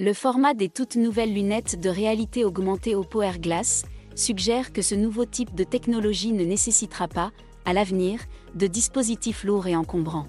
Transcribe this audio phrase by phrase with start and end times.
[0.00, 3.84] Le format des toutes nouvelles lunettes de réalité augmentée Oppo Airglass
[4.16, 7.30] suggère que ce nouveau type de technologie ne nécessitera pas,
[7.64, 8.18] à l'avenir,
[8.56, 10.26] de dispositifs lourds et encombrants.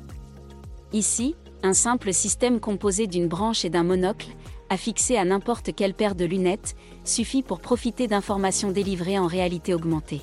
[0.94, 4.28] Ici, un simple système composé d'une branche et d'un monocle,
[4.70, 10.22] affixé à n'importe quelle paire de lunettes, suffit pour profiter d'informations délivrées en réalité augmentée.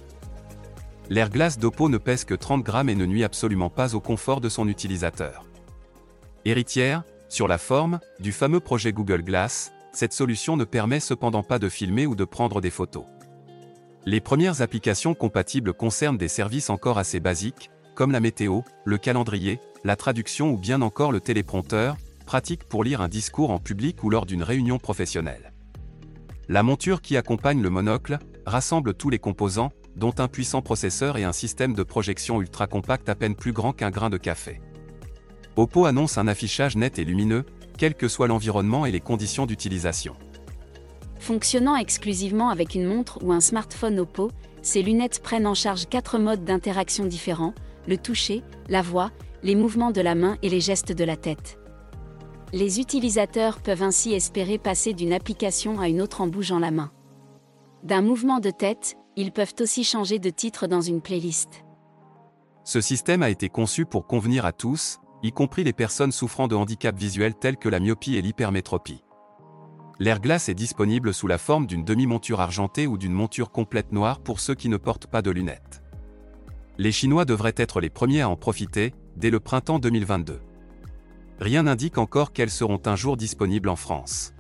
[1.11, 4.49] L'airglass d'Oppo ne pèse que 30 grammes et ne nuit absolument pas au confort de
[4.49, 5.45] son utilisateur.
[6.45, 7.03] Héritière,
[7.33, 11.71] sur la forme, du fameux projet Google Glass, cette solution ne permet cependant pas de
[11.71, 13.07] filmer ou de prendre des photos.
[14.05, 19.61] Les premières applications compatibles concernent des services encore assez basiques, comme la météo, le calendrier,
[19.83, 21.97] la traduction ou bien encore le téléprompteur,
[22.27, 25.53] pratique pour lire un discours en public ou lors d'une réunion professionnelle.
[26.51, 31.25] La monture qui accompagne le monocle rassemble tous les composants, dont un puissant processeur et
[31.25, 34.61] un système de projection ultra compact à peine plus grand qu'un grain de café.
[35.57, 37.45] Oppo annonce un affichage net et lumineux,
[37.77, 40.15] quel que soit l'environnement et les conditions d'utilisation.
[41.19, 44.31] Fonctionnant exclusivement avec une montre ou un smartphone Oppo,
[44.63, 47.55] ces lunettes prennent en charge quatre modes d'interaction différents,
[47.87, 49.11] le toucher, la voix,
[49.43, 51.59] les mouvements de la main et les gestes de la tête.
[52.53, 56.93] Les utilisateurs peuvent ainsi espérer passer d'une application à une autre en bougeant la main.
[57.83, 61.65] D'un mouvement de tête, ils peuvent aussi changer de titre dans une playlist.
[62.65, 66.55] Ce système a été conçu pour convenir à tous, y compris les personnes souffrant de
[66.55, 69.05] handicaps visuels tels que la myopie et l'hypermétropie.
[69.99, 74.41] L'airglass est disponible sous la forme d'une demi-monture argentée ou d'une monture complète noire pour
[74.41, 75.83] ceux qui ne portent pas de lunettes.
[76.79, 80.41] Les Chinois devraient être les premiers à en profiter, dès le printemps 2022.
[81.39, 84.33] Rien n'indique encore qu'elles seront un jour disponibles en France.